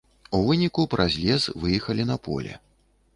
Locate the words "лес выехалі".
1.25-2.03